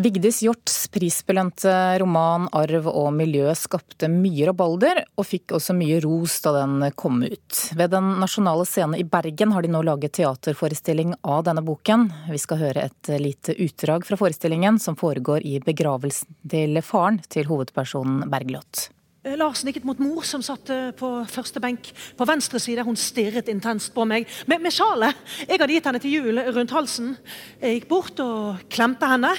Vigdis 0.00 0.38
Hjorts 0.40 0.86
prisbelønte 0.94 1.72
roman 2.00 2.46
'Arv 2.48 2.86
og 2.88 3.10
miljø' 3.12 3.52
skapte 3.58 4.08
mye 4.08 4.46
rabalder, 4.48 5.02
og 5.18 5.26
fikk 5.28 5.52
også 5.58 5.74
mye 5.76 5.98
ros 6.00 6.38
da 6.40 6.54
den 6.56 6.86
kom 6.96 7.18
ut. 7.20 7.58
Ved 7.76 7.90
Den 7.92 8.14
nasjonale 8.22 8.64
scene 8.64 8.96
i 8.96 9.04
Bergen 9.04 9.52
har 9.52 9.62
de 9.62 9.68
nå 9.68 9.82
laget 9.84 10.14
teaterforestilling 10.16 11.12
av 11.22 11.44
denne 11.44 11.60
boken. 11.60 12.08
Vi 12.30 12.40
skal 12.40 12.62
høre 12.62 12.86
et 12.86 13.12
lite 13.20 13.52
utdrag 13.52 14.06
fra 14.08 14.16
forestillingen, 14.16 14.80
som 14.80 14.96
foregår 14.96 15.44
i 15.44 15.60
begravelsen 15.60 16.32
til 16.48 16.80
faren 16.80 17.20
til 17.28 17.44
hovedpersonen 17.50 18.24
Bergljot. 18.30 18.88
Larsen 19.20 19.38
Lars 19.38 19.64
nikket 19.64 19.84
mot 19.84 19.98
mor, 20.00 20.24
som 20.24 20.40
satt 20.40 20.70
eh, 20.70 20.90
på 20.96 21.26
første 21.28 21.60
benk 21.60 21.92
på 22.16 22.24
venstre 22.24 22.56
side. 22.56 22.86
Hun 22.88 22.96
stirret 22.96 23.52
intenst 23.52 23.92
på 23.92 24.06
meg 24.08 24.24
med, 24.48 24.62
med 24.64 24.72
sjalet 24.72 25.12
jeg 25.44 25.60
hadde 25.60 25.74
gitt 25.74 25.84
henne 25.84 26.00
til 26.00 26.14
jul 26.22 26.40
rundt 26.56 26.72
halsen. 26.72 27.16
Jeg 27.60 27.82
gikk 27.82 27.90
bort 27.90 28.20
og 28.24 28.62
klemte 28.72 29.04
henne. 29.04 29.36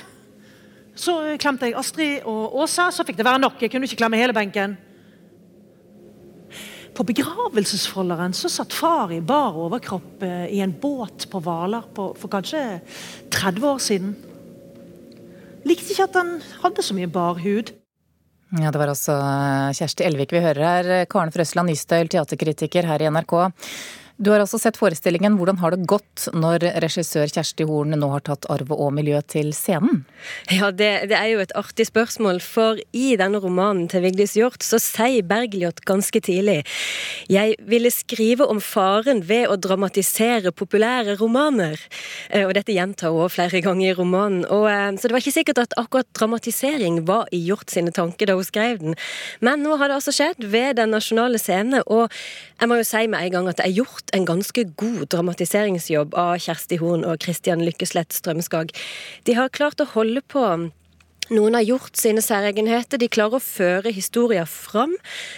Så 0.97 1.15
klemte 1.39 1.69
jeg 1.69 1.77
Astrid 1.79 2.25
og 2.27 2.55
Åsa, 2.61 2.89
så 2.91 3.05
fikk 3.07 3.19
det 3.19 3.27
være 3.27 3.41
nok. 3.41 3.61
Jeg 3.63 3.71
kunne 3.71 3.87
ikke 3.87 4.01
klemme 4.03 4.19
hele 4.19 4.35
benken. 4.35 4.75
På 6.91 7.05
begravelsesfolderen 7.07 8.33
så 8.35 8.51
satt 8.51 8.75
far 8.75 9.13
i 9.15 9.21
bar 9.23 9.55
overkropp 9.55 10.25
eh, 10.27 10.49
i 10.51 10.59
en 10.63 10.73
båt 10.75 11.29
på 11.31 11.39
Hvaler 11.39 11.87
for 11.95 12.31
kanskje 12.31 12.81
30 13.31 13.69
år 13.69 13.79
siden. 13.79 14.11
Likte 15.67 15.93
ikke 15.93 16.09
at 16.09 16.19
han 16.19 16.35
hadde 16.65 16.83
så 16.83 16.97
mye 16.97 17.07
bar 17.11 17.39
hud. 17.39 17.71
Ja, 18.59 18.71
Det 18.71 18.81
var 18.81 18.91
altså 18.91 19.15
Kjersti 19.77 20.03
Elvik 20.03 20.33
vi 20.35 20.43
hører 20.43 20.65
her. 20.65 21.05
Karen 21.07 21.31
Frøsland 21.31 21.71
Nystøyl, 21.71 22.11
teaterkritiker 22.11 22.83
her 22.89 23.05
i 23.05 23.07
NRK. 23.07 23.37
Du 24.21 24.29
har 24.29 24.43
altså 24.43 24.59
sett 24.61 24.77
forestillingen. 24.77 25.33
Hvordan 25.39 25.57
har 25.57 25.73
det 25.73 25.87
gått 25.89 26.27
når 26.37 26.61
regissør 26.83 27.25
Kjersti 27.25 27.65
Horn 27.65 27.95
nå 27.97 28.09
har 28.11 28.21
tatt 28.27 28.45
arv 28.53 28.69
og 28.75 28.91
miljø 28.93 29.17
til 29.25 29.49
scenen? 29.57 30.03
Ja, 30.53 30.69
det, 30.69 30.91
det, 31.09 31.17
er 31.17 31.31
jo 31.31 31.39
et 31.41 31.53
artig 31.57 31.87
spørsmål, 31.89 32.37
for 32.45 32.77
i 32.93 33.15
denne 33.17 33.41
romanen 33.41 33.87
til 33.89 34.05
Vigdis 34.05 34.35
Hjorth 34.37 34.61
så 34.61 34.77
sier 34.81 35.25
Bergljot 35.25 35.81
ganske 35.89 36.21
tidlig 36.21 36.59
jeg 37.31 37.55
ville 37.69 37.89
skrive 37.93 38.45
om 38.49 38.59
faren 38.61 39.21
ved 39.25 39.47
å 39.49 39.57
dramatisere 39.61 40.51
populære 40.53 41.15
romaner. 41.19 41.79
Eh, 42.29 42.45
og 42.45 42.53
dette 42.57 42.75
gjentar 42.75 43.13
hun 43.15 43.31
flere 43.31 43.61
ganger 43.63 43.91
i 43.91 43.95
romanen. 43.97 44.43
Og, 44.51 44.67
eh, 44.69 44.91
så 44.97 45.07
det 45.07 45.15
var 45.15 45.23
ikke 45.23 45.37
sikkert 45.37 45.63
at 45.63 45.75
akkurat 45.79 46.09
dramatisering 46.17 47.01
var 47.07 47.29
i 47.31 47.41
Hjort 47.41 47.71
sine 47.73 47.93
tanker 47.95 48.29
da 48.29 48.37
hun 48.37 48.45
skrev 48.45 48.81
den. 48.83 48.99
Men 49.41 49.63
nå 49.63 49.77
har 49.79 49.89
det 49.89 49.97
altså 49.97 50.13
skjedd 50.13 50.45
ved 50.51 50.75
Den 50.81 50.93
nasjonale 50.93 51.39
scene, 51.39 51.81
og 51.87 52.11
jeg 52.59 52.69
må 52.69 52.77
jo 52.77 52.85
si 52.85 53.07
med 53.07 53.25
en 53.25 53.31
gang 53.31 53.49
at 53.49 53.57
det 53.57 53.65
er 53.65 53.79
gjort 53.79 54.10
en 54.13 54.27
ganske 54.27 54.65
god 54.79 55.07
dramatiseringsjobb 55.13 56.15
av 56.19 56.35
Kjersti 56.43 56.79
Horn 56.81 57.05
og 57.07 57.21
Kristian 57.23 57.63
Lykkeslett 57.65 58.13
Strømskag. 58.15 58.75
De 59.27 59.37
har 59.37 59.53
klart 59.55 59.81
å 59.83 59.89
holde 59.93 60.23
på 60.31 60.45
noen 61.31 61.55
har 61.55 61.63
gjort 61.63 61.95
sine 61.95 62.19
særegenheter, 62.23 62.99
de 62.99 63.07
klarer 63.11 63.37
å 63.37 63.43
føre 63.43 63.93
historier 63.95 64.47
fram, 64.49 64.97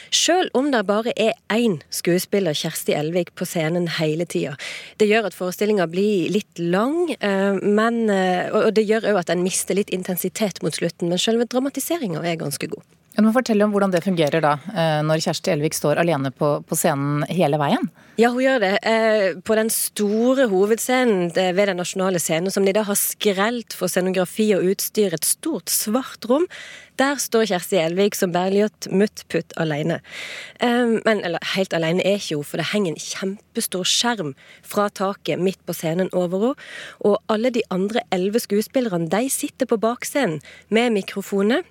sjøl 0.10 0.50
om 0.58 0.72
det 0.74 0.82
bare 0.90 1.14
er 1.14 1.36
én 1.54 1.76
skuespiller, 1.94 2.58
Kjersti 2.58 2.96
Elvik, 2.98 3.30
på 3.38 3.46
scenen 3.46 3.86
hele 4.00 4.26
tida. 4.26 4.56
Det 4.98 5.06
gjør 5.12 5.30
at 5.30 5.38
forestillinga 5.38 5.86
blir 5.92 6.34
litt 6.34 6.58
lang, 6.58 7.14
eh, 7.20 7.60
men, 7.62 8.10
eh, 8.10 8.50
og 8.50 8.74
det 8.74 8.88
gjør 8.90 9.12
òg 9.12 9.20
at 9.20 9.30
en 9.30 9.44
mister 9.44 9.78
litt 9.78 9.94
intensitet 9.94 10.64
mot 10.64 10.74
slutten, 10.74 11.10
men 11.10 11.22
sjølve 11.22 11.46
dramatiseringa 11.46 12.26
er 12.26 12.42
ganske 12.42 12.68
god. 12.74 12.82
Du 13.14 13.22
må 13.22 13.30
fortelle 13.36 13.62
om 13.62 13.74
hvordan 13.74 13.92
det 13.94 14.02
fungerer 14.02 14.42
da, 14.42 14.56
eh, 14.74 15.00
når 15.06 15.22
Kjersti 15.22 15.52
Elvik 15.54 15.76
står 15.78 16.00
alene 16.02 16.32
på, 16.34 16.56
på 16.66 16.78
scenen 16.78 17.22
hele 17.30 17.60
veien? 17.62 17.86
Ja, 18.18 18.32
hun 18.34 18.42
gjør 18.42 18.64
det. 18.64 18.72
Eh, 18.90 19.26
på 19.46 19.58
den 19.58 19.70
store 19.74 20.48
hovedscenen 20.50 21.30
ved 21.34 21.62
Den 21.70 21.78
nasjonale 21.78 22.18
scenen, 22.22 22.50
som 22.54 22.66
de 22.66 22.74
da 22.74 22.82
har 22.88 22.98
skrelt 22.98 23.76
for 23.78 23.90
scenografi 23.90 24.48
og 24.58 24.66
utstyr, 24.72 25.14
et 25.14 25.30
stort, 25.30 25.70
svart 25.70 26.26
rom, 26.30 26.48
der 26.98 27.22
står 27.22 27.46
Kjersti 27.52 27.78
Elvik 27.82 28.18
som 28.18 28.34
Berliot 28.34 28.90
muttputt 28.90 29.54
alene. 29.62 30.00
Eh, 30.58 30.98
men 31.06 31.22
eller, 31.22 31.42
helt 31.54 31.78
alene 31.78 32.02
er 32.02 32.18
ikke 32.18 32.42
hun, 32.42 32.50
for 32.50 32.62
det 32.62 32.72
henger 32.74 32.96
en 32.96 33.06
kjempestor 33.06 33.86
skjerm 33.94 34.34
fra 34.66 34.90
taket 34.90 35.42
midt 35.42 35.62
på 35.70 35.78
scenen 35.78 36.10
over 36.18 36.50
henne. 36.50 36.68
Og 37.06 37.22
alle 37.30 37.54
de 37.54 37.62
andre 37.74 38.02
elleve 38.10 38.42
skuespillerne 38.42 39.10
de 39.14 39.30
sitter 39.30 39.70
på 39.70 39.78
bakscenen 39.78 40.42
med 40.74 40.98
mikrofoner. 40.98 41.62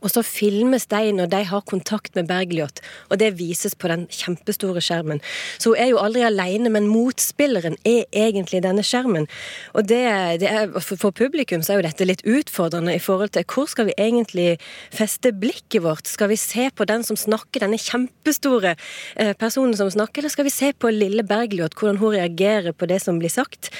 Og 0.00 0.12
så 0.12 0.24
filmes 0.26 0.86
de 0.90 1.12
når 1.16 1.30
de 1.32 1.42
har 1.50 1.66
kontakt 1.68 2.14
med 2.16 2.28
Bergljot, 2.30 2.80
og 3.10 3.20
det 3.20 3.34
vises 3.38 3.76
på 3.76 3.90
den 3.90 4.06
kjempestore 4.12 4.82
skjermen. 4.84 5.20
Så 5.58 5.74
hun 5.74 5.82
er 5.82 5.90
jo 5.92 6.00
aldri 6.02 6.24
alene, 6.26 6.72
men 6.72 6.88
motspilleren 6.90 7.76
er 7.88 8.06
egentlig 8.16 8.62
denne 8.64 8.84
skjermen. 8.86 9.28
Og 9.74 9.86
det, 9.90 10.02
det 10.42 10.50
er, 10.50 10.72
for 10.80 11.12
publikum 11.14 11.64
så 11.64 11.74
er 11.74 11.80
jo 11.80 11.86
dette 11.88 12.08
litt 12.08 12.24
utfordrende 12.28 12.96
i 12.96 13.02
forhold 13.02 13.34
til 13.36 13.46
hvor 13.50 13.68
skal 13.70 13.90
vi 13.90 13.96
egentlig 14.00 14.56
feste 14.94 15.32
blikket 15.36 15.84
vårt? 15.84 16.08
Skal 16.10 16.32
vi 16.32 16.40
se 16.40 16.68
på 16.74 16.86
den 16.88 17.04
som 17.06 17.18
snakker, 17.18 17.64
denne 17.64 17.80
kjempestore 17.80 18.74
eh, 19.16 19.34
personen 19.38 19.76
som 19.78 19.90
snakker, 19.92 20.22
eller 20.22 20.32
skal 20.32 20.48
vi 20.48 20.54
se 20.54 20.72
på 20.72 20.92
lille 20.94 21.24
Bergljot, 21.26 21.76
hvordan 21.76 22.00
hun 22.00 22.16
reagerer 22.16 22.76
på 22.76 22.88
det 22.90 23.00
som 23.04 23.20
blir 23.20 23.32
sagt? 23.32 23.72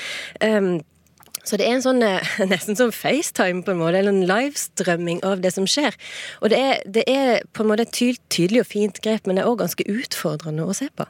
Um, 0.44 0.80
så 1.44 1.58
det 1.60 1.66
er 1.66 1.76
en 1.76 1.84
sånn, 1.84 2.02
eh, 2.04 2.34
nesten 2.52 2.78
som 2.78 2.92
FaceTime, 2.94 3.64
på 3.66 3.74
en 3.74 3.80
måte, 3.80 4.00
eller 4.00 4.14
en 4.14 4.26
livestrømming 4.28 5.22
av 5.26 5.44
det 5.44 5.54
som 5.56 5.68
skjer. 5.68 5.96
Og 6.40 6.52
det 6.52 6.60
er, 6.60 6.82
det 6.84 7.06
er 7.10 7.46
på 7.54 7.64
en 7.64 7.72
måte 7.72 7.88
et 7.88 8.20
tydelig 8.30 8.64
og 8.64 8.70
fint 8.70 9.00
grep, 9.04 9.26
men 9.26 9.38
det 9.38 9.44
er 9.44 9.50
òg 9.50 9.62
ganske 9.62 9.86
utfordrende 9.88 10.66
å 10.66 10.76
se 10.76 10.90
på. 10.94 11.08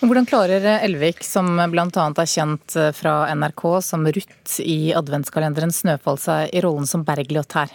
Men 0.00 0.10
hvordan 0.10 0.26
klarer 0.28 0.66
Elvik, 0.82 1.22
som 1.24 1.54
bl.a. 1.72 1.86
er 1.86 2.28
kjent 2.28 2.74
fra 2.92 3.14
NRK 3.32 3.62
som 3.86 4.04
Ruth 4.04 4.58
i 4.60 4.92
adventskalenderen 4.98 5.72
Snøfall, 5.72 6.20
seg 6.20 6.52
i 6.52 6.60
rollen 6.64 6.88
som 6.90 7.06
Bergljot 7.08 7.56
her? 7.56 7.72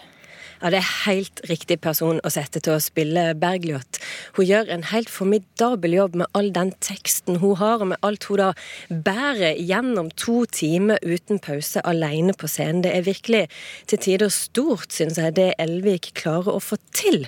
Ja, 0.58 0.72
det 0.74 0.80
er 0.80 0.92
helt 1.06 1.42
riktig 1.52 1.78
person 1.84 2.18
å 2.26 2.32
sette 2.34 2.58
til 2.66 2.74
å 2.74 2.82
spille 2.82 3.30
Bergljot. 3.38 4.00
Hun 4.38 4.48
gjør 4.48 4.72
en 4.74 4.86
helt 4.90 5.12
formidabel 5.14 5.94
jobb 5.94 6.16
med 6.24 6.32
all 6.38 6.50
den 6.56 6.72
teksten 6.82 7.38
hun 7.44 7.60
har, 7.60 7.84
og 7.84 7.92
med 7.92 8.02
alt 8.06 8.26
hun 8.26 8.42
da 8.42 8.48
bærer 8.90 9.60
gjennom 9.62 10.10
to 10.18 10.40
timer 10.50 10.98
uten 11.06 11.38
pause 11.44 11.84
alene 11.86 12.34
på 12.34 12.50
scenen. 12.50 12.82
Det 12.86 12.94
er 12.96 13.06
virkelig 13.06 13.44
til 13.92 14.02
tider 14.02 14.34
stort, 14.34 14.90
synes 14.96 15.20
jeg, 15.22 15.36
det 15.38 15.52
Elvik 15.62 16.10
klarer 16.18 16.58
å 16.58 16.64
få 16.64 16.80
til. 16.90 17.28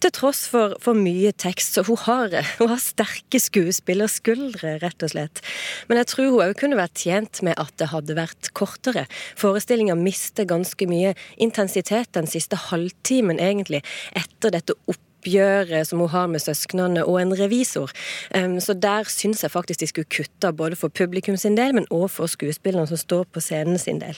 Til 0.00 0.14
tross 0.16 0.46
for, 0.48 0.78
for 0.80 0.96
mye 0.96 1.34
tekst. 1.36 1.76
Så 1.76 1.84
hun 1.84 2.00
har, 2.06 2.32
hun 2.62 2.72
har 2.72 2.80
sterke 2.80 3.42
skuespillerskuldre, 3.44 4.78
rett 4.80 5.04
og 5.04 5.12
slett. 5.12 5.44
Men 5.90 6.00
jeg 6.00 6.12
tror 6.14 6.32
hun 6.32 6.46
òg 6.46 6.56
kunne 6.64 6.80
vært 6.80 7.04
tjent 7.04 7.42
med 7.44 7.60
at 7.60 7.76
det 7.76 7.90
hadde 7.92 8.16
vært 8.16 8.52
kortere. 8.56 9.04
Forestillinga 9.36 9.98
mister 10.00 10.48
ganske 10.48 10.88
mye 10.88 11.12
intensitet 11.36 12.14
den 12.16 12.30
siste 12.30 12.56
halvtimen, 12.70 13.40
egentlig, 13.42 13.84
etter 14.18 14.56
dette 14.56 14.78
opp 14.86 15.06
oppgjøret 15.20 15.88
som 15.88 16.00
hun 16.00 16.10
har 16.10 16.28
med 16.32 16.40
søsknene, 16.40 17.04
og 17.04 17.20
en 17.20 17.34
revisor. 17.36 17.92
Um, 18.34 18.58
så 18.60 18.74
der 18.74 19.08
syns 19.10 19.42
jeg 19.44 19.52
faktisk 19.52 19.80
de 19.80 19.88
skulle 19.90 20.08
kutta 20.10 20.52
både 20.52 20.76
for 20.76 20.88
publikum 20.88 21.36
sin 21.36 21.56
del, 21.58 21.74
men 21.76 21.88
òg 21.92 22.08
for 22.10 22.30
skuespillerne 22.30 22.88
som 22.88 23.00
står 23.00 23.26
på 23.30 23.42
scenen 23.44 23.78
sin 23.78 24.00
del. 24.00 24.16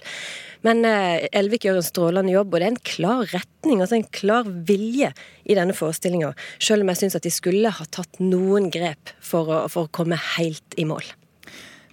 Men 0.62 0.85
uh, 0.87 1.26
Elvik 1.35 1.66
gjør 1.66 1.80
en 1.80 1.87
strålende 1.87 2.35
jobb, 2.35 2.54
og 2.54 2.61
det 2.61 2.68
er 2.68 2.75
en 2.75 2.85
klar 2.87 3.25
retning, 3.32 3.80
altså 3.80 3.99
en 3.99 4.11
klar 4.14 4.47
vilje 4.47 5.11
i 5.44 5.59
denne 5.59 5.75
forestillinga. 5.75 6.32
Selv 6.62 6.85
om 6.85 6.92
jeg 6.92 7.02
syns 7.02 7.18
at 7.18 7.26
de 7.26 7.35
skulle 7.35 7.75
ha 7.75 7.88
tatt 7.90 8.23
noen 8.23 8.71
grep 8.73 9.14
for 9.21 9.50
å, 9.50 9.64
for 9.73 9.88
å 9.88 9.94
komme 9.94 10.18
helt 10.37 10.78
i 10.78 10.87
mål. 10.87 11.04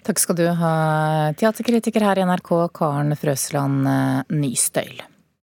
Takk 0.06 0.22
skal 0.22 0.38
du 0.38 0.46
ha, 0.58 0.74
teaterkritiker 1.38 2.06
her 2.06 2.22
i 2.22 2.26
NRK, 2.26 2.54
Karen 2.74 3.14
Frøsland 3.20 3.90
eh, 3.90 4.38
Nystøyl. 4.40 5.02